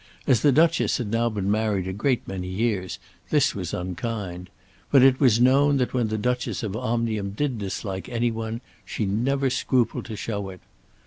As 0.25 0.41
the 0.41 0.51
Duchess 0.51 0.97
had 0.97 1.11
now 1.11 1.29
been 1.29 1.51
married 1.51 1.87
a 1.87 1.93
great 1.93 2.27
many 2.27 2.47
years 2.47 2.97
this 3.29 3.53
was 3.53 3.71
unkind; 3.71 4.49
but 4.91 5.03
it 5.03 5.19
was 5.19 5.39
known 5.39 5.77
that 5.77 5.93
when 5.93 6.07
the 6.07 6.17
Duchess 6.17 6.63
of 6.63 6.75
Omnium 6.75 7.33
did 7.33 7.59
dislike 7.59 8.09
any 8.09 8.31
one, 8.31 8.61
she 8.83 9.05
never 9.05 9.51
scrupled 9.51 10.05
to 10.05 10.15
show 10.15 10.49
it. 10.49 10.61